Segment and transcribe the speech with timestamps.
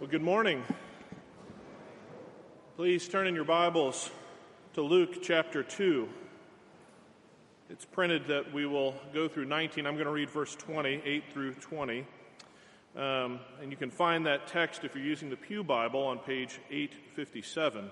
[0.00, 0.62] Well, good morning.
[2.76, 4.12] Please turn in your Bibles
[4.74, 6.08] to Luke chapter 2.
[7.68, 9.88] It's printed that we will go through 19.
[9.88, 12.06] I'm going to read verse 20, 8 through 20.
[12.94, 16.60] Um, and you can find that text if you're using the Pew Bible on page
[16.70, 17.90] 857.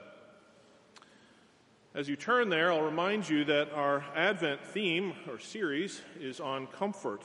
[1.93, 6.69] As you turn there, I'll remind you that our Advent theme or series is on
[6.69, 7.23] comfort.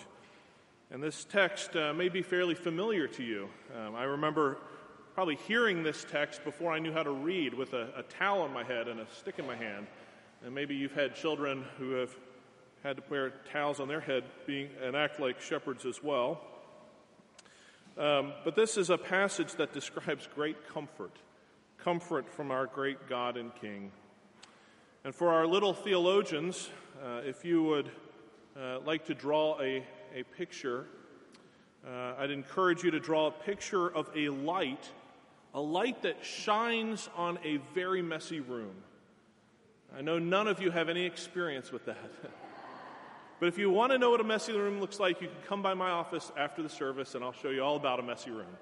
[0.90, 3.48] And this text uh, may be fairly familiar to you.
[3.78, 4.58] Um, I remember
[5.14, 8.54] probably hearing this text before I knew how to read with a, a towel on
[8.54, 9.88] my head and a stick in my hand.
[10.46, 12.16] And maybe you've had children who have
[12.84, 16.42] had to wear towels on their head being, and act like shepherds as well.
[17.98, 21.12] Um, but this is a passage that describes great comfort
[21.84, 23.92] comfort from our great God and King.
[25.04, 26.70] And for our little theologians,
[27.04, 27.90] uh, if you would
[28.56, 30.86] uh, like to draw a, a picture,
[31.88, 34.92] uh, I'd encourage you to draw a picture of a light
[35.54, 38.76] a light that shines on a very messy room.
[39.96, 41.98] I know none of you have any experience with that.
[43.40, 45.62] but if you want to know what a messy room looks like, you can come
[45.62, 48.56] by my office after the service and I'll show you all about a messy room.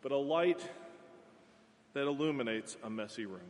[0.00, 0.60] But a light
[1.92, 3.40] that illuminates a messy room.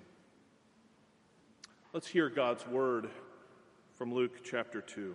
[1.93, 3.09] Let's hear God's word
[3.95, 5.15] from Luke chapter 2.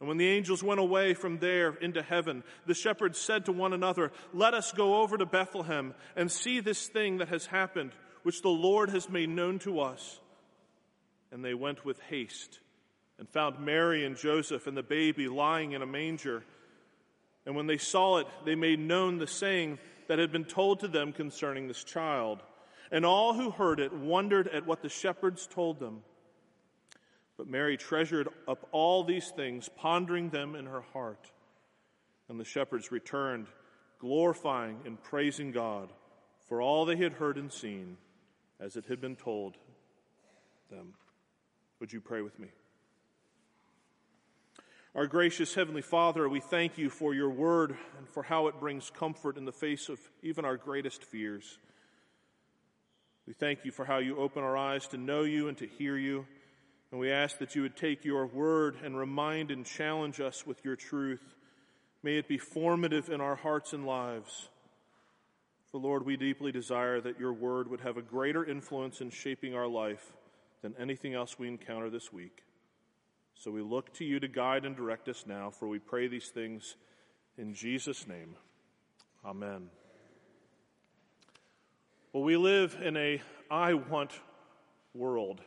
[0.00, 3.72] And when the angels went away from there into heaven, the shepherds said to one
[3.72, 7.92] another, Let us go over to Bethlehem and see this thing that has happened,
[8.22, 10.20] which the Lord has made known to us.
[11.32, 12.60] And they went with haste
[13.18, 16.44] and found Mary and Joseph and the baby lying in a manger.
[17.44, 20.88] And when they saw it, they made known the saying that had been told to
[20.88, 22.40] them concerning this child.
[22.92, 26.02] And all who heard it wondered at what the shepherds told them.
[27.38, 31.30] But Mary treasured up all these things, pondering them in her heart.
[32.28, 33.46] And the shepherds returned,
[34.00, 35.90] glorifying and praising God
[36.48, 37.96] for all they had heard and seen,
[38.58, 39.56] as it had been told
[40.68, 40.94] them.
[41.78, 42.48] Would you pray with me?
[44.94, 48.90] Our gracious Heavenly Father, we thank you for your word and for how it brings
[48.90, 51.58] comfort in the face of even our greatest fears.
[53.26, 55.96] We thank you for how you open our eyes to know you and to hear
[55.96, 56.26] you.
[56.90, 60.64] And we ask that you would take your word and remind and challenge us with
[60.64, 61.34] your truth.
[62.02, 64.48] May it be formative in our hearts and lives.
[65.70, 69.54] For Lord, we deeply desire that your word would have a greater influence in shaping
[69.54, 70.14] our life
[70.62, 72.42] than anything else we encounter this week.
[73.34, 76.28] So we look to you to guide and direct us now, for we pray these
[76.28, 76.76] things
[77.36, 78.34] in Jesus' name.
[79.24, 79.68] Amen.
[82.12, 83.20] Well, we live in a
[83.50, 84.12] I want
[84.94, 85.42] world.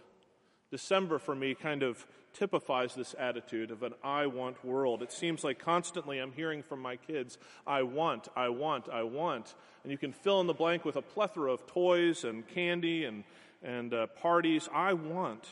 [0.72, 5.02] December for me kind of typifies this attitude of an I want world.
[5.02, 7.38] It seems like constantly I'm hearing from my kids,
[7.68, 9.54] I want, I want, I want.
[9.84, 13.24] And you can fill in the blank with a plethora of toys and candy and,
[13.62, 14.70] and uh, parties.
[14.74, 15.46] I want.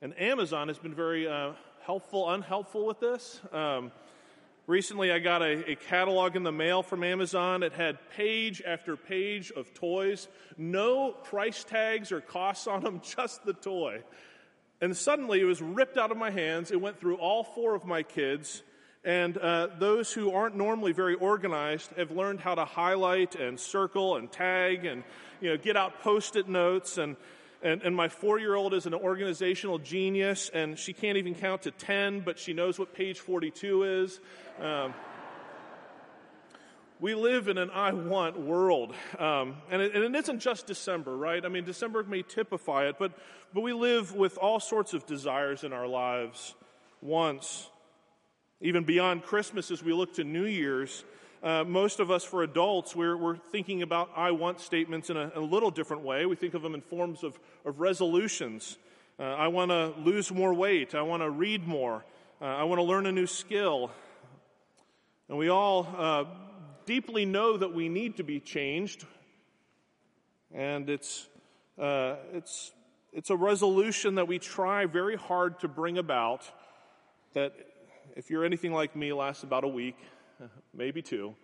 [0.00, 3.40] And Amazon has been very uh, helpful, unhelpful with this.
[3.52, 3.92] Um,
[4.66, 7.62] Recently, I got a, a, catalog in the mail from Amazon.
[7.62, 10.26] It had page after page of toys,
[10.58, 14.02] no price tags or costs on them, just the toy.
[14.80, 16.72] And suddenly it was ripped out of my hands.
[16.72, 18.64] It went through all four of my kids.
[19.04, 24.16] And uh, those who aren't normally very organized have learned how to highlight and circle
[24.16, 25.04] and tag and
[25.40, 26.98] you know, get out post it notes.
[26.98, 27.14] And
[27.66, 31.62] and, and my four year old is an organizational genius, and she can't even count
[31.62, 34.20] to 10, but she knows what page 42 is.
[34.60, 34.94] Um,
[37.00, 38.94] we live in an I want world.
[39.18, 41.44] Um, and, it, and, it isn't just December, right?
[41.44, 43.12] I mean, December may typify it, but,
[43.52, 46.54] but we live with all sorts of desires in our lives
[47.02, 47.68] once.
[48.60, 51.04] Even beyond Christmas, as we look to New Year's,
[51.42, 55.30] uh, most of us, for adults, we're, we're thinking about I want statements in a,
[55.34, 56.26] a, little different way.
[56.26, 58.78] We think of them in forms of, of resolutions.
[59.18, 60.94] Uh, I want to lose more weight.
[60.94, 62.04] I want to read more.
[62.40, 63.90] Uh, I want to learn a new skill.
[65.28, 66.24] And we all uh,
[66.86, 69.04] deeply know that we need to be changed.
[70.54, 71.28] And it's,
[71.78, 72.72] uh, it's,
[73.12, 76.50] it's a resolution that we try very hard to bring about
[77.34, 77.52] that,
[78.16, 79.96] if you're anything like me, lasts about a week
[80.74, 81.34] maybe two,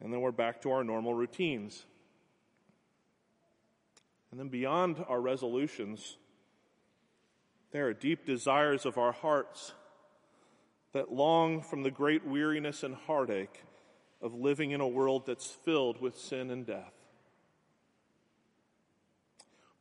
[0.00, 1.84] and then we're back to our normal routines.
[4.30, 6.16] And then beyond our resolutions,
[7.72, 9.72] there are deep desires of our hearts
[10.92, 13.62] that long from the great weariness and heartache
[14.22, 16.92] of living in a world that's filled with sin and death.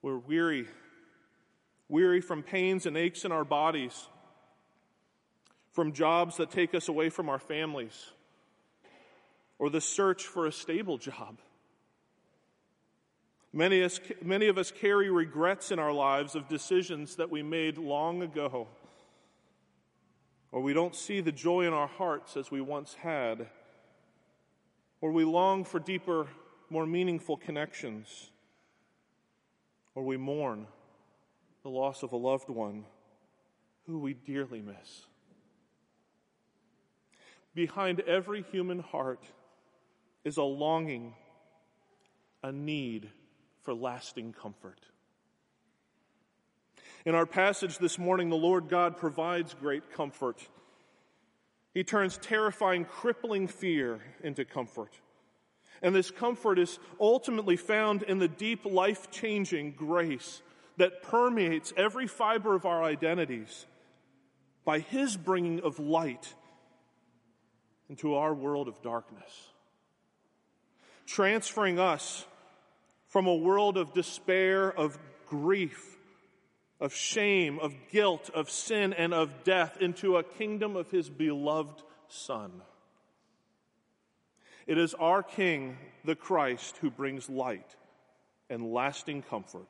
[0.01, 0.67] We're weary,
[1.89, 4.07] weary from pains and aches in our bodies,
[5.73, 8.13] from jobs that take us away from our families
[9.59, 11.37] or the search for a stable job.
[13.51, 17.77] Many, us, many of us carry regrets in our lives of decisions that we made
[17.77, 18.67] long ago,
[20.51, 23.47] or we don't see the joy in our hearts as we once had,
[25.01, 26.27] or we long for deeper,
[26.69, 28.29] more meaningful connections,
[29.95, 30.67] or we mourn
[31.63, 32.85] the loss of a loved one
[33.87, 35.05] who we dearly miss.
[37.55, 39.23] Behind every human heart,
[40.29, 41.15] is a longing,
[42.43, 43.09] a need
[43.63, 44.79] for lasting comfort.
[47.03, 50.47] In our passage this morning, the Lord God provides great comfort.
[51.73, 54.93] He turns terrifying, crippling fear into comfort.
[55.81, 60.43] And this comfort is ultimately found in the deep, life changing grace
[60.77, 63.65] that permeates every fiber of our identities
[64.63, 66.35] by His bringing of light
[67.89, 69.49] into our world of darkness
[71.09, 72.25] transferring us
[73.07, 75.97] from a world of despair, of grief,
[76.79, 81.81] of shame, of guilt, of sin, and of death into a kingdom of his beloved
[82.07, 82.51] Son.
[84.67, 87.75] It is our King, the Christ, who brings light
[88.49, 89.69] and lasting comfort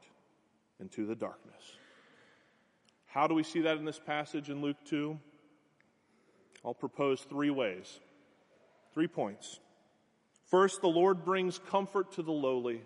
[0.80, 1.78] into the darkness.
[3.08, 5.18] How do we see that in this passage in Luke 2?
[6.66, 8.00] I'll propose three ways,
[8.94, 9.62] three points.
[10.50, 12.82] First, the Lord brings comfort to the lowly.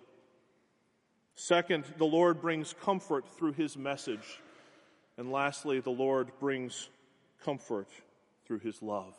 [1.35, 4.41] Second, the Lord brings comfort through his message.
[5.17, 6.89] And lastly, the Lord brings
[7.43, 7.87] comfort
[8.45, 9.15] through his love.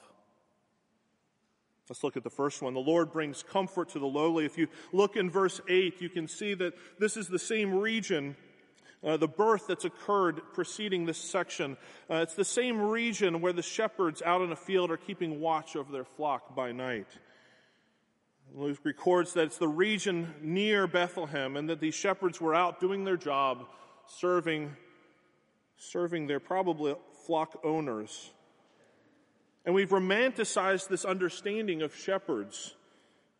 [1.89, 2.75] Let's look at the first one.
[2.75, 4.47] The Lord brings comfort to the lowly.
[4.47, 8.37] If you look in verse 8, you can see that this is the same region,
[9.03, 11.77] uh, the birth that's occurred preceding this section.
[12.11, 15.77] Uh, it's the same region where the shepherds out in a field are keeping watch
[15.77, 17.09] over their flock by night.
[18.57, 23.03] Luke records that it's the region near Bethlehem and that these shepherds were out doing
[23.03, 23.67] their job,
[24.07, 24.77] serving,
[25.77, 26.95] serving their probably
[27.27, 28.31] flock owners.
[29.65, 32.77] And we've romanticized this understanding of shepherds.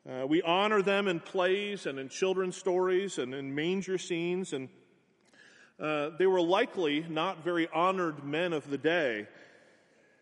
[0.09, 4.69] Uh, we honor them in plays and in children's stories and in manger scenes, and
[5.79, 9.29] uh, they were likely not very honored men of the day.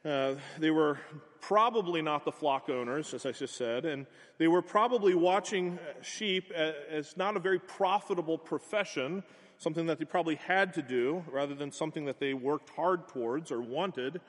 [0.05, 0.99] Uh, they were
[1.43, 4.07] probably not the flock owners, as I just said, and
[4.39, 9.23] they were probably watching sheep as not a very profitable profession,
[9.59, 13.51] something that they probably had to do rather than something that they worked hard towards
[13.51, 14.21] or wanted.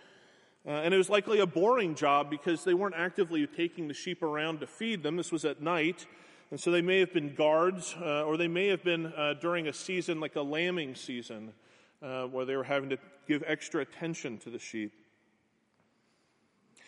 [0.65, 4.23] Uh, and it was likely a boring job because they weren't actively taking the sheep
[4.23, 5.15] around to feed them.
[5.15, 6.07] This was at night.
[6.51, 9.67] And so they may have been guards, uh, or they may have been uh, during
[9.67, 11.53] a season like a lambing season,
[12.01, 12.97] uh, where they were having to
[13.27, 14.93] give extra attention to the sheep.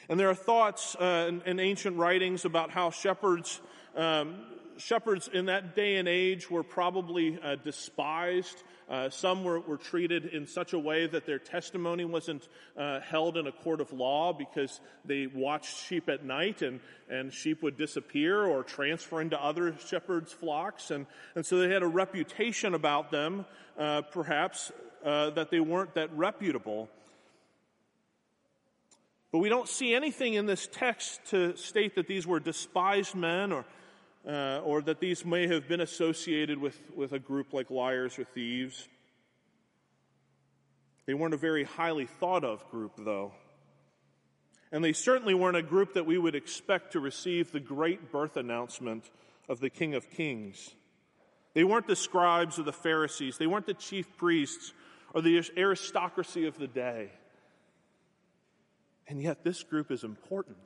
[0.07, 3.59] And there are thoughts uh, in, in, ancient writings about how shepherds,
[3.95, 4.35] um,
[4.77, 8.61] shepherds in that day and age were probably uh, despised.
[8.87, 12.47] Uh, some were, were, treated in such a way that their testimony wasn't
[12.77, 17.33] uh, held in a court of law because they watched sheep at night and, and
[17.33, 20.91] sheep would disappear or transfer into other shepherds' flocks.
[20.91, 23.45] And, and so they had a reputation about them,
[23.79, 24.71] uh, perhaps,
[25.03, 26.87] uh, that they weren't that reputable.
[29.35, 33.51] But we don't see anything in this text to state that these were despised men
[33.51, 33.65] or,
[34.25, 38.23] uh, or that these may have been associated with, with a group like liars or
[38.23, 38.87] thieves.
[41.05, 43.33] They weren't a very highly thought of group, though.
[44.71, 48.37] And they certainly weren't a group that we would expect to receive the great birth
[48.37, 49.11] announcement
[49.49, 50.73] of the King of Kings.
[51.53, 53.37] They weren't the scribes or the Pharisees.
[53.37, 54.71] They weren't the chief priests
[55.13, 57.09] or the aristocracy of the day.
[59.07, 60.57] And yet, this group is important.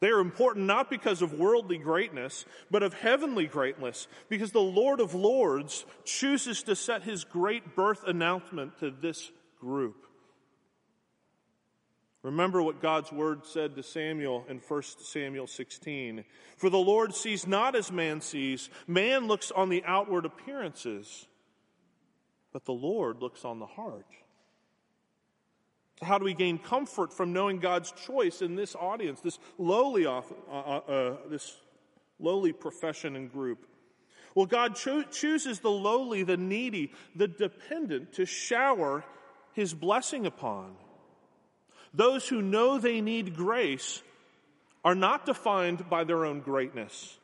[0.00, 4.98] They are important not because of worldly greatness, but of heavenly greatness, because the Lord
[4.98, 10.06] of Lords chooses to set his great birth announcement to this group.
[12.22, 16.24] Remember what God's word said to Samuel in 1 Samuel 16.
[16.56, 18.68] For the Lord sees not as man sees.
[18.86, 21.26] Man looks on the outward appearances,
[22.52, 24.06] but the Lord looks on the heart.
[26.02, 30.22] How do we gain comfort from knowing God's choice in this audience, this lowly, uh,
[30.50, 31.56] uh, uh, this
[32.18, 33.66] lowly profession and group?
[34.34, 39.04] Well, God cho- chooses the lowly, the needy, the dependent to shower
[39.52, 40.76] his blessing upon.
[41.92, 44.02] Those who know they need grace
[44.84, 47.18] are not defined by their own greatness.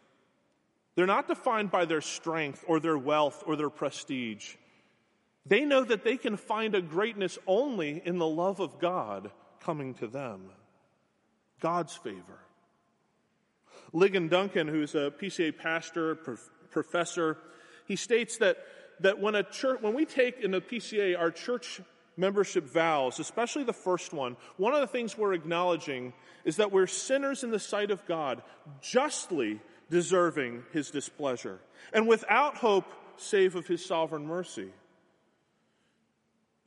[0.97, 4.55] They're not defined by their strength or their wealth or their prestige.
[5.49, 9.95] They know that they can find a greatness only in the love of God coming
[9.95, 10.51] to them.
[11.61, 12.41] God's favor.
[13.95, 17.39] Ligon Duncan, who's a PCA pastor, prof- professor,
[17.87, 18.59] he states that,
[19.01, 21.81] that when, a church, when we take in the PCA our church
[22.17, 26.13] membership vows, especially the first one, one of the things we're acknowledging
[26.45, 28.43] is that we're sinners in the sight of God,
[28.81, 29.61] justly
[29.91, 31.61] deserving his displeasure,
[31.93, 32.87] and without hope
[33.17, 34.71] save of his sovereign mercy.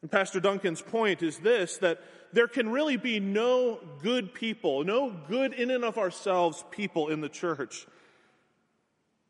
[0.01, 1.99] And Pastor Duncan's point is this that
[2.31, 7.21] there can really be no good people, no good in and of ourselves people in
[7.21, 7.87] the church.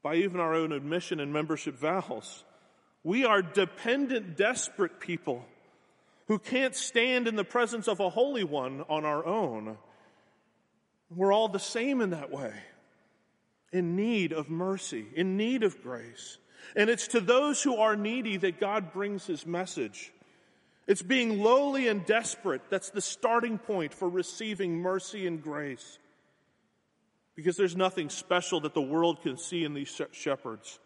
[0.01, 2.43] By even our own admission and membership vows.
[3.03, 5.45] We are dependent, desperate people
[6.27, 9.77] who can't stand in the presence of a holy one on our own.
[11.09, 12.53] We're all the same in that way,
[13.73, 16.37] in need of mercy, in need of grace.
[16.75, 20.11] And it's to those who are needy that God brings his message.
[20.89, 25.99] It's being lowly and desperate that's the starting point for receiving mercy and grace.
[27.35, 30.79] Because there's nothing special that the world can see in these shepherds,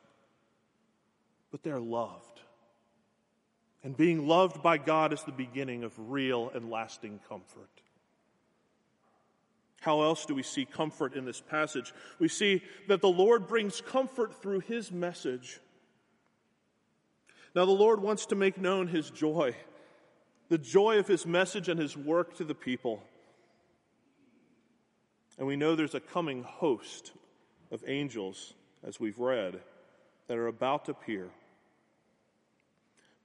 [1.51, 2.41] but they're loved.
[3.81, 7.69] And being loved by God is the beginning of real and lasting comfort.
[9.79, 11.93] How else do we see comfort in this passage?
[12.19, 15.61] We see that the Lord brings comfort through his message.
[17.55, 19.55] Now, the Lord wants to make known his joy,
[20.53, 23.01] the joy of his message and his work to the people.
[25.39, 27.11] And we know there's a coming host
[27.71, 29.61] of angels, as we've read,
[30.27, 31.29] that are about to appear.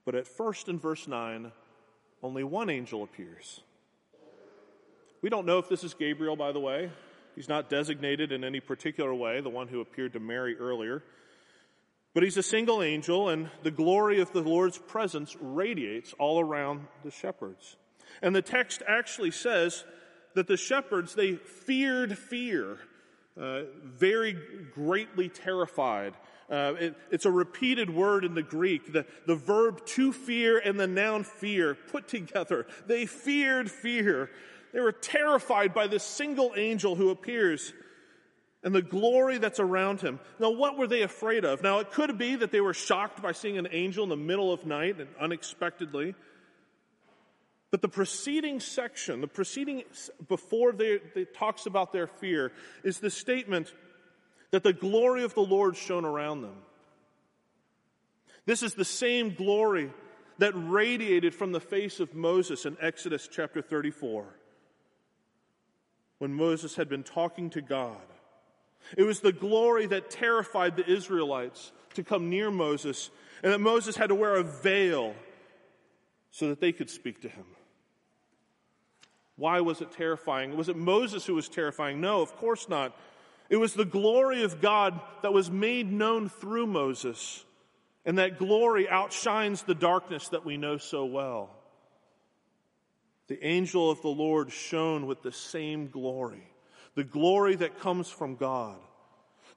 [0.05, 1.51] But at first, in verse 9,
[2.23, 3.61] only one angel appears.
[5.21, 6.89] We don't know if this is Gabriel, by the way.
[7.35, 11.03] He's not designated in any particular way, the one who appeared to Mary earlier.
[12.13, 16.87] But he's a single angel, and the glory of the Lord's presence radiates all around
[17.03, 17.77] the shepherds.
[18.21, 19.83] And the text actually says
[20.33, 22.79] that the shepherds, they feared fear,
[23.39, 24.35] uh, very
[24.73, 26.15] greatly terrified.
[26.49, 30.79] Uh, it, it's a repeated word in the Greek, the, the verb to fear and
[30.79, 32.65] the noun fear put together.
[32.87, 34.31] They feared fear.
[34.73, 37.71] They were terrified by this single angel who appears
[38.63, 40.19] and the glory that's around him.
[40.39, 41.63] Now, what were they afraid of?
[41.63, 44.51] Now, it could be that they were shocked by seeing an angel in the middle
[44.51, 46.15] of night and unexpectedly.
[47.71, 49.83] But the preceding section, the preceding
[50.27, 52.51] before they, they talks about their fear,
[52.83, 53.73] is the statement
[54.51, 56.55] that the glory of the Lord shone around them.
[58.45, 59.91] This is the same glory
[60.39, 64.25] that radiated from the face of Moses in Exodus chapter 34
[66.17, 67.97] when Moses had been talking to God.
[68.97, 73.09] It was the glory that terrified the Israelites to come near Moses,
[73.43, 75.15] and that Moses had to wear a veil
[76.31, 77.45] so that they could speak to him.
[79.35, 80.57] Why was it terrifying?
[80.57, 82.01] Was it Moses who was terrifying?
[82.01, 82.95] No, of course not.
[83.49, 87.45] It was the glory of God that was made known through Moses.
[88.05, 91.49] And that glory outshines the darkness that we know so well.
[93.27, 96.49] The angel of the Lord shone with the same glory,
[96.99, 98.75] the glory that comes from God.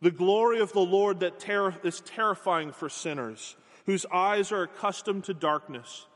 [0.01, 5.25] The glory of the Lord that ter- is terrifying for sinners, whose eyes are accustomed
[5.25, 6.07] to darkness.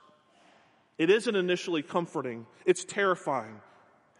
[0.98, 3.60] It isn't initially comforting, it's terrifying.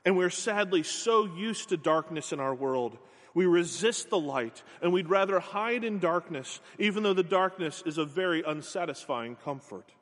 [0.05, 2.99] And we're sadly so used to darkness in our world
[3.35, 7.99] we resist the light and we'd rather hide in darkness, even though the darkness is
[7.99, 9.93] a very unsatisfying comfort.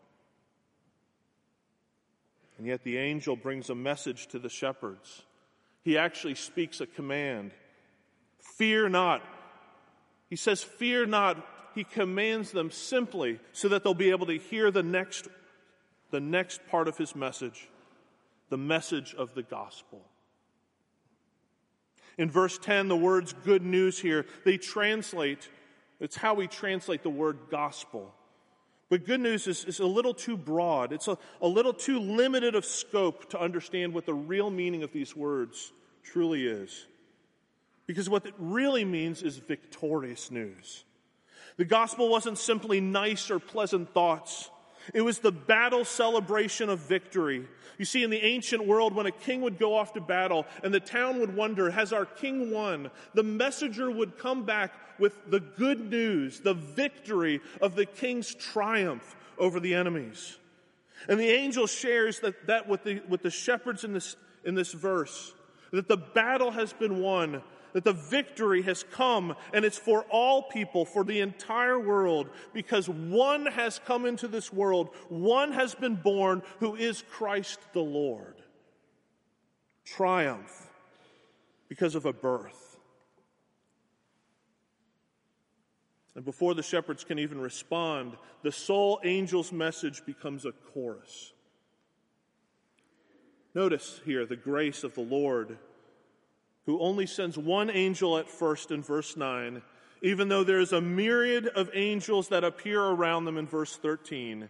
[2.56, 5.25] And yet the angel brings a message to the shepherds.
[5.84, 7.52] He actually speaks a command
[8.56, 9.22] Fear not.
[10.28, 11.44] He says, Fear not.
[11.74, 15.28] He commands them simply so that they'll be able to hear the next,
[16.10, 17.68] the next part of his message
[18.50, 20.04] the message of the gospel.
[22.18, 25.48] In verse 10, the words good news here, they translate,
[25.98, 28.14] it's how we translate the word gospel.
[28.94, 30.92] But good news is, is a little too broad.
[30.92, 34.92] It's a, a little too limited of scope to understand what the real meaning of
[34.92, 35.72] these words
[36.04, 36.86] truly is.
[37.88, 40.84] Because what it really means is victorious news.
[41.56, 44.48] The gospel wasn't simply nice or pleasant thoughts.
[44.92, 47.46] It was the battle celebration of victory.
[47.78, 50.72] You see, in the ancient world, when a king would go off to battle and
[50.72, 52.90] the town would wonder, has our king won?
[53.14, 59.16] The messenger would come back with the good news, the victory of the king's triumph
[59.38, 60.38] over the enemies.
[61.08, 64.72] And the angel shares that, that with, the, with the shepherds in this, in this
[64.72, 65.32] verse,
[65.72, 67.42] that the battle has been won
[67.75, 72.88] that the victory has come and it's for all people, for the entire world, because
[72.88, 78.37] one has come into this world, one has been born who is Christ the Lord.
[79.85, 80.71] Triumph
[81.69, 82.78] because of a birth.
[86.14, 91.33] And before the shepherds can even respond, the sole angel's message becomes a chorus.
[93.52, 95.59] Notice here the grace of the Lord
[96.66, 99.62] who only sends one angel at first in verse 9,
[100.02, 104.49] even though there is a myriad of angels that appear around them in verse 13.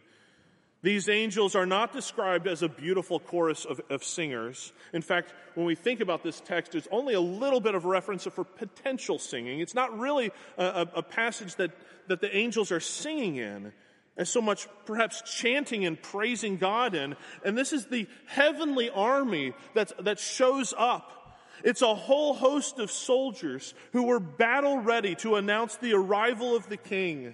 [0.83, 4.71] These angels are not described as a beautiful chorus of, of, singers.
[4.92, 8.25] In fact, when we think about this text, there's only a little bit of reference
[8.25, 9.61] for potential singing.
[9.61, 11.71] It's not really a, a, passage that,
[12.09, 13.73] that the angels are singing in,
[14.18, 17.16] as so much perhaps chanting and praising God in.
[17.47, 21.24] And this is the heavenly army that, that shows up
[21.64, 26.68] it's a whole host of soldiers who were battle ready to announce the arrival of
[26.68, 27.33] the king.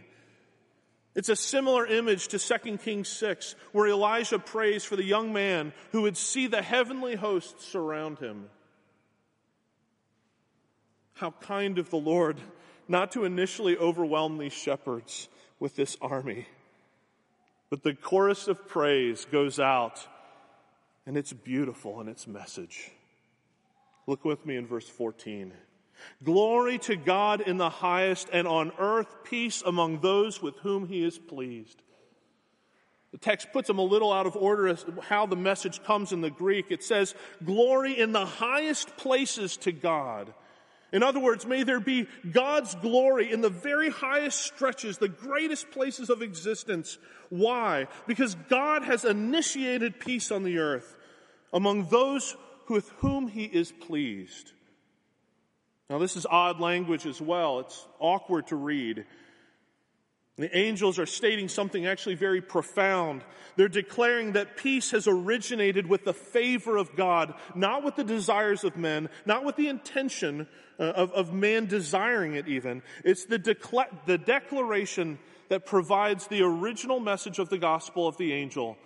[1.17, 5.73] It's a similar image to 2 Kings 6, where Elijah prays for the young man
[5.91, 8.49] who would see the heavenly hosts surround him.
[11.15, 12.39] How kind of the Lord
[12.87, 16.47] not to initially overwhelm these shepherds with this army.
[17.69, 20.07] But the chorus of praise goes out,
[21.05, 22.93] and it's beautiful in its message.
[24.11, 25.53] Look with me in verse 14.
[26.25, 31.05] Glory to God in the highest, and on earth peace among those with whom he
[31.05, 31.81] is pleased.
[33.13, 36.23] The text puts them a little out of order as how the message comes in
[36.23, 36.73] the Greek.
[36.73, 40.35] It says, Glory in the highest places to God.
[40.93, 45.71] In other words, may there be God's glory in the very highest stretches, the greatest
[45.71, 46.99] places of existence.
[47.29, 47.87] Why?
[48.09, 50.97] Because God has initiated peace on the earth
[51.53, 52.37] among those
[52.71, 54.53] with whom he is pleased.
[55.91, 57.61] Now, this is odd language as well.
[57.61, 59.05] It's awkward to read.
[60.37, 63.23] The angels are stating something actually very profound.
[63.57, 68.65] They're declaring that peace has originated with the favor of God, not with the desires
[68.65, 70.47] of men, not with the intention
[70.79, 72.83] uh, of, of man desiring it even.
[73.05, 78.33] It's the, decla- the declaration that provides the original message of the gospel of the
[78.33, 78.79] angel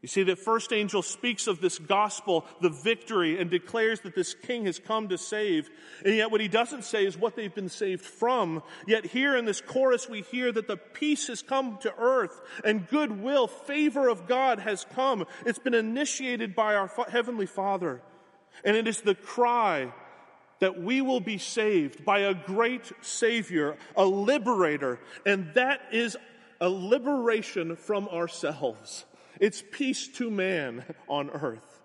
[0.00, 4.32] you see, that first angel speaks of this gospel, the victory, and declares that this
[4.32, 5.68] king has come to save.
[6.04, 8.62] And yet, what he doesn't say is what they've been saved from.
[8.86, 12.86] Yet, here in this chorus, we hear that the peace has come to earth, and
[12.86, 15.26] goodwill, favor of God has come.
[15.44, 18.00] It's been initiated by our Heavenly Father.
[18.64, 19.92] And it is the cry
[20.60, 26.16] that we will be saved by a great Savior, a liberator, and that is
[26.60, 29.04] a liberation from ourselves.
[29.40, 31.82] It's peace to man on earth.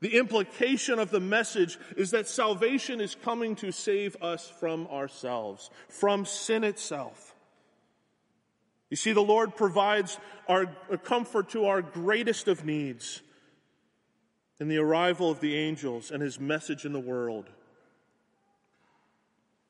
[0.00, 5.70] The implication of the message is that salvation is coming to save us from ourselves,
[5.88, 7.34] from sin itself.
[8.90, 10.66] You see, the Lord provides our
[11.02, 13.22] comfort to our greatest of needs
[14.60, 17.50] in the arrival of the angels and his message in the world.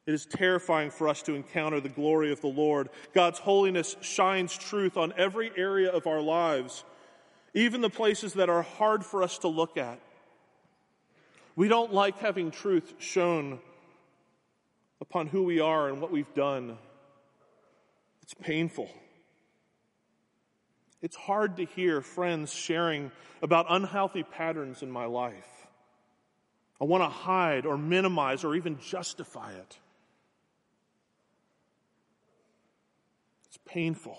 [0.07, 2.89] It is terrifying for us to encounter the glory of the Lord.
[3.13, 6.85] God's holiness shines truth on every area of our lives,
[7.55, 9.99] even the places that are hard for us to look at.
[11.57, 13.59] We don't like having truth shown
[15.01, 16.79] upon who we are and what we've done.
[18.23, 18.89] It's painful.
[21.03, 23.11] It's hard to hear friends sharing
[23.43, 25.67] about unhealthy patterns in my life.
[26.81, 29.79] I want to hide or minimize or even justify it.
[33.67, 34.17] Painful.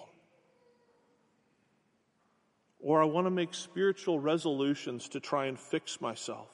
[2.79, 6.49] Or I want to make spiritual resolutions to try and fix myself,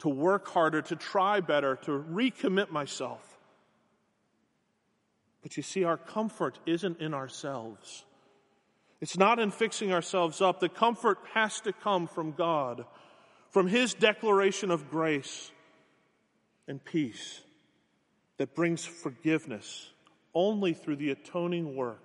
[0.00, 3.22] to work harder, to try better, to recommit myself.
[5.42, 8.04] But you see, our comfort isn't in ourselves.
[9.00, 10.58] It's not in fixing ourselves up.
[10.58, 12.84] The comfort has to come from God,
[13.50, 15.52] from His declaration of grace,
[16.66, 17.40] and peace
[18.38, 19.90] that brings forgiveness
[20.36, 22.02] only through the atoning work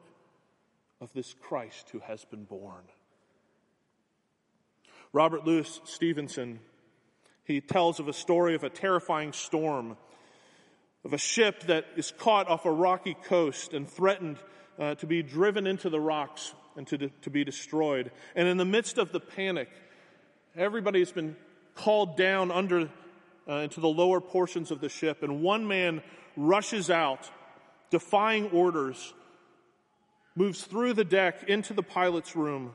[1.02, 2.84] of this Christ who has been born.
[5.12, 6.60] Robert Louis Stevenson,
[7.44, 9.98] he tells of a story of a terrifying storm,
[11.04, 14.38] of a ship that is caught off a rocky coast and threatened
[14.80, 18.12] uh, to be driven into the rocks and to, to be destroyed.
[18.34, 19.68] And in the midst of the panic,
[20.56, 21.36] everybody has been
[21.76, 22.90] called down under
[23.50, 26.02] uh, into the lower portions of the ship, and one man
[26.38, 27.30] rushes out,
[27.92, 29.14] defying orders,
[30.36, 32.74] moves through the deck into the pilot's room,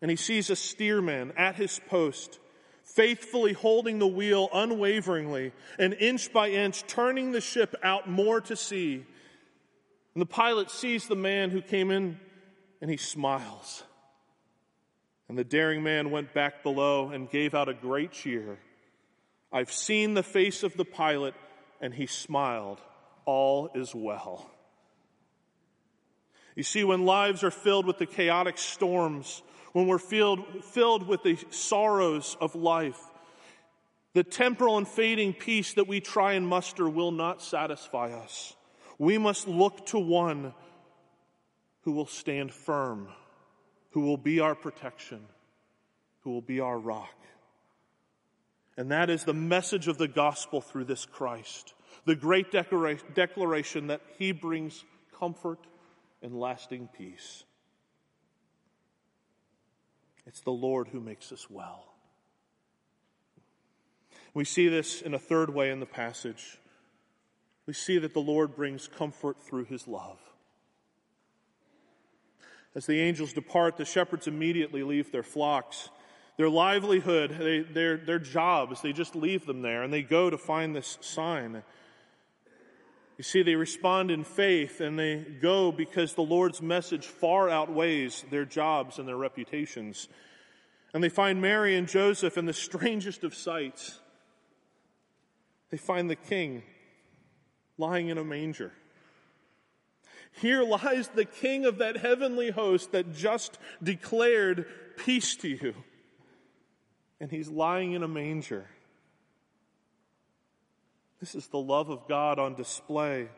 [0.00, 2.40] and he sees a steerman at his post,
[2.82, 8.56] faithfully holding the wheel unwaveringly, and inch by inch turning the ship out more to
[8.56, 9.04] sea.
[10.14, 12.18] And the pilot sees the man who came in
[12.80, 13.84] and he smiles.
[15.28, 18.58] And the daring man went back below and gave out a great cheer.
[19.52, 21.34] I've seen the face of the pilot,
[21.80, 22.80] and he smiled.
[23.24, 24.50] All is well.
[26.54, 31.22] You see, when lives are filled with the chaotic storms, when we're filled, filled with
[31.22, 33.00] the sorrows of life,
[34.14, 38.54] the temporal and fading peace that we try and muster will not satisfy us.
[38.98, 40.52] We must look to one
[41.82, 43.08] who will stand firm,
[43.90, 45.20] who will be our protection,
[46.20, 47.16] who will be our rock.
[48.76, 54.00] And that is the message of the gospel through this Christ, the great declaration that
[54.18, 54.84] he brings
[55.18, 55.60] comfort
[56.22, 57.44] and lasting peace.
[60.26, 61.86] It's the Lord who makes us well.
[64.34, 66.58] We see this in a third way in the passage.
[67.66, 70.18] We see that the Lord brings comfort through his love.
[72.74, 75.90] As the angels depart, the shepherds immediately leave their flocks.
[76.38, 80.38] Their livelihood, they, their, their jobs, they just leave them there and they go to
[80.38, 81.62] find this sign.
[83.18, 88.24] You see, they respond in faith and they go because the Lord's message far outweighs
[88.30, 90.08] their jobs and their reputations.
[90.94, 94.00] And they find Mary and Joseph in the strangest of sights.
[95.70, 96.62] They find the king
[97.78, 98.72] lying in a manger.
[100.32, 105.74] Here lies the king of that heavenly host that just declared peace to you.
[107.20, 108.66] And he's lying in a manger.
[111.22, 113.28] This is the love of God on display.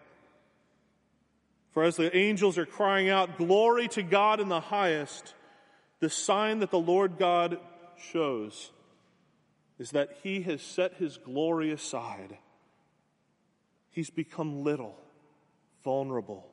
[1.72, 5.34] For as the angels are crying out, Glory to God in the highest,
[6.00, 7.58] the sign that the Lord God
[8.10, 8.70] shows
[9.78, 12.38] is that he has set his glory aside.
[13.90, 14.96] He's become little,
[15.84, 16.46] vulnerable,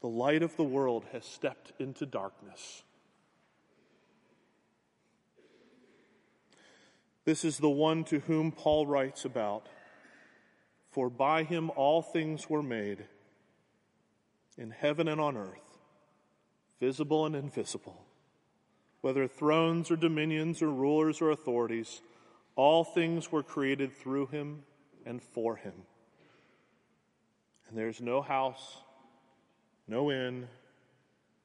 [0.00, 2.82] the light of the world has stepped into darkness.
[7.28, 9.66] This is the one to whom Paul writes about.
[10.92, 13.04] For by him all things were made,
[14.56, 15.76] in heaven and on earth,
[16.80, 18.02] visible and invisible,
[19.02, 22.00] whether thrones or dominions or rulers or authorities,
[22.56, 24.62] all things were created through him
[25.04, 25.74] and for him.
[27.68, 28.78] And there's no house
[29.86, 30.48] no inn,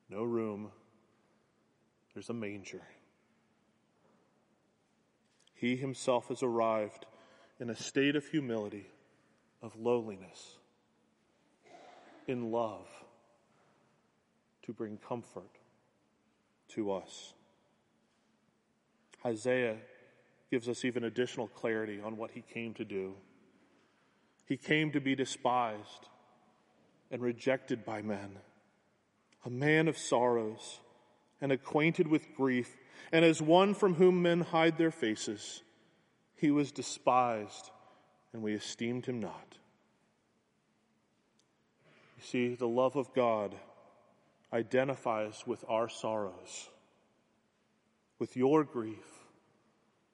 [0.09, 0.71] no room.
[2.13, 2.83] There's a manger.
[5.63, 7.05] He himself has arrived
[7.57, 8.85] in a state of humility,
[9.61, 10.57] of lowliness,
[12.27, 12.85] in love,
[14.63, 15.59] to bring comfort
[16.73, 17.31] to us.
[19.25, 19.77] Isaiah
[20.51, 23.13] gives us even additional clarity on what he came to do.
[24.45, 26.09] He came to be despised
[27.09, 28.31] and rejected by men,
[29.45, 30.81] a man of sorrows
[31.39, 32.75] and acquainted with grief,
[33.11, 35.63] and as one from whom men hide their faces,
[36.35, 37.71] he was despised,
[38.33, 39.57] and we esteemed him not.
[42.17, 43.55] You see, the love of God
[44.51, 46.69] identifies with our sorrows,
[48.19, 49.19] with your grief,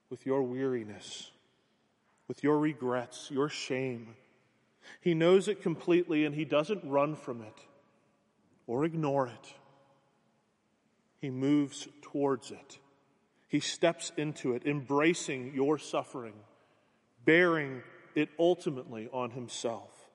[0.08, 1.30] with your weariness,
[2.28, 4.14] with your regrets, your shame
[5.00, 7.54] he knows it completely and he doesn't run from it
[8.66, 9.54] or ignore it.
[11.20, 12.78] He moves towards it.
[13.48, 16.34] He steps into it, embracing your suffering,
[17.24, 17.82] bearing
[18.14, 20.08] it ultimately on himself,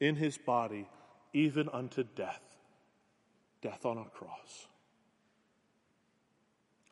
[0.00, 0.88] in his body,
[1.32, 2.54] even unto death
[3.64, 4.68] death on a cross.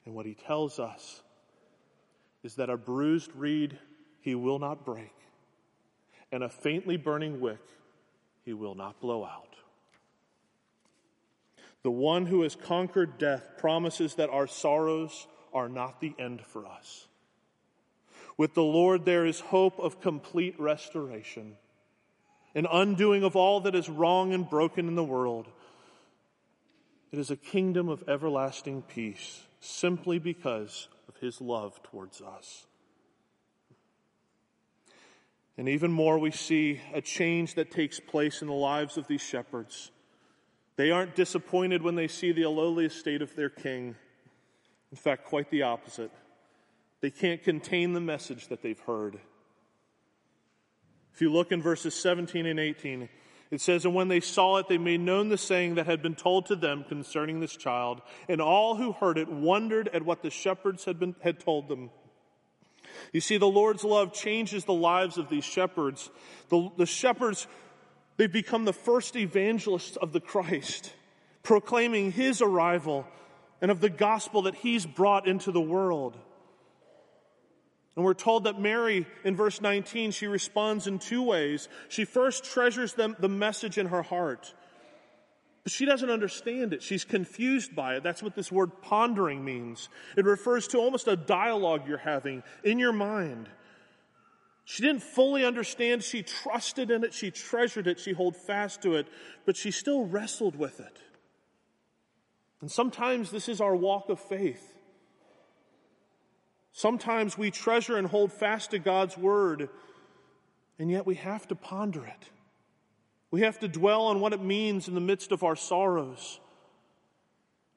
[0.06, 1.22] And what he tells us
[2.42, 3.78] is that a bruised reed
[4.22, 5.12] he will not break,
[6.32, 7.60] and a faintly burning wick
[8.44, 9.51] he will not blow out.
[11.82, 16.66] The one who has conquered death promises that our sorrows are not the end for
[16.66, 17.08] us.
[18.36, 21.56] With the Lord, there is hope of complete restoration,
[22.54, 25.48] an undoing of all that is wrong and broken in the world.
[27.10, 32.66] It is a kingdom of everlasting peace simply because of his love towards us.
[35.58, 39.20] And even more, we see a change that takes place in the lives of these
[39.20, 39.90] shepherds.
[40.76, 43.94] They aren't disappointed when they see the lowly estate of their king.
[44.90, 46.10] In fact, quite the opposite.
[47.00, 49.18] They can't contain the message that they've heard.
[51.14, 53.08] If you look in verses 17 and 18,
[53.50, 56.14] it says, And when they saw it, they made known the saying that had been
[56.14, 58.00] told to them concerning this child.
[58.28, 61.90] And all who heard it wondered at what the shepherds had, been, had told them.
[63.12, 66.10] You see, the Lord's love changes the lives of these shepherds.
[66.48, 67.46] The, the shepherds,
[68.16, 70.92] they've become the first evangelists of the Christ,
[71.42, 73.06] proclaiming his arrival
[73.60, 76.16] and of the gospel that he's brought into the world.
[77.94, 81.68] And we're told that Mary, in verse 19, she responds in two ways.
[81.88, 84.54] She first treasures them, the message in her heart,
[85.62, 86.82] but she doesn't understand it.
[86.82, 88.02] She's confused by it.
[88.02, 89.88] That's what this word pondering means.
[90.16, 93.48] It refers to almost a dialogue you're having in your mind.
[94.64, 96.02] She didn't fully understand.
[96.02, 97.12] She trusted in it.
[97.12, 97.98] She treasured it.
[97.98, 99.08] She held fast to it,
[99.44, 100.98] but she still wrestled with it.
[102.60, 104.72] And sometimes this is our walk of faith.
[106.72, 109.68] Sometimes we treasure and hold fast to God's word,
[110.78, 112.30] and yet we have to ponder it.
[113.30, 116.40] We have to dwell on what it means in the midst of our sorrows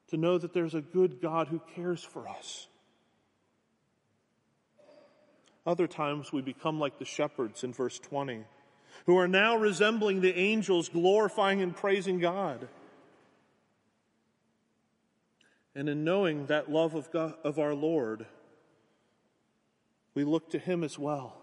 [0.09, 2.67] to know that there's a good God who cares for us.
[5.65, 8.43] Other times we become like the shepherds in verse 20,
[9.05, 12.67] who are now resembling the angels, glorifying and praising God.
[15.73, 18.25] And in knowing that love of, God, of our Lord,
[20.13, 21.35] we look to him as well.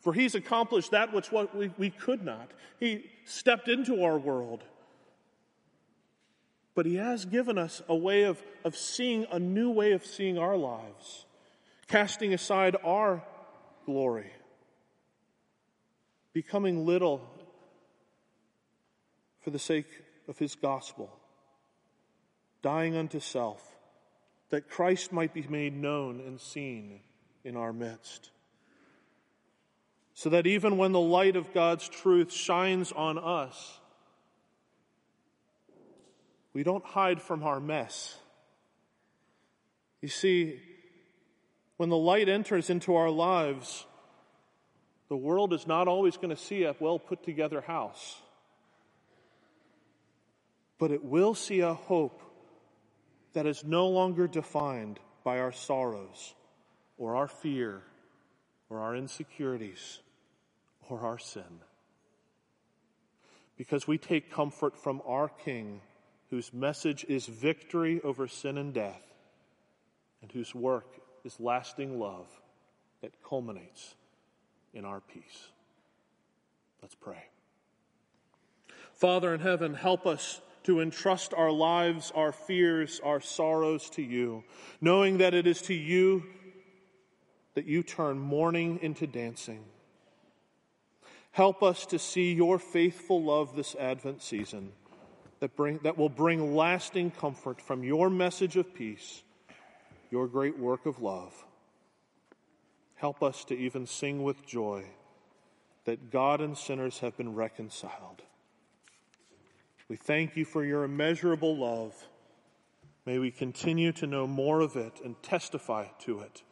[0.00, 2.50] For he's accomplished that which what we, we could not.
[2.78, 4.62] He stepped into our world.
[6.74, 10.38] But he has given us a way of, of seeing, a new way of seeing
[10.38, 11.23] our lives,
[11.88, 13.22] casting aside our
[13.86, 14.30] glory,
[16.32, 17.20] becoming little
[19.40, 19.88] for the sake
[20.26, 21.14] of his gospel,
[22.62, 23.62] dying unto self,
[24.50, 27.00] that Christ might be made known and seen
[27.44, 28.30] in our midst.
[30.14, 33.78] So that even when the light of God's truth shines on us,
[36.52, 38.16] we don't hide from our mess.
[40.00, 40.60] You see,
[41.76, 43.86] when the light enters into our lives,
[45.08, 48.20] the world is not always going to see a well put together house,
[50.78, 52.22] but it will see a hope
[53.32, 56.34] that is no longer defined by our sorrows
[56.96, 57.82] or our fear
[58.70, 59.98] or our insecurities
[60.88, 61.60] or our sin.
[63.56, 65.80] Because we take comfort from our King,
[66.30, 69.02] whose message is victory over sin and death,
[70.22, 72.26] and whose work is lasting love
[73.00, 73.94] that culminates
[74.72, 75.48] in our peace.
[76.82, 77.24] Let's pray.
[78.92, 84.44] Father in heaven, help us to entrust our lives, our fears, our sorrows to you,
[84.80, 86.24] knowing that it is to you
[87.54, 89.64] that you turn mourning into dancing.
[91.32, 94.72] Help us to see your faithful love this Advent season
[95.40, 99.23] that, bring, that will bring lasting comfort from your message of peace,
[100.10, 101.32] your great work of love.
[102.96, 104.84] Help us to even sing with joy
[105.84, 108.22] that God and sinners have been reconciled.
[109.88, 111.94] We thank you for your immeasurable love.
[113.04, 116.42] May we continue to know more of it and testify to it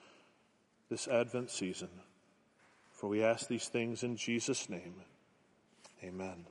[0.90, 1.88] this Advent season.
[2.90, 4.94] For we ask these things in Jesus' name.
[6.04, 6.44] Amen.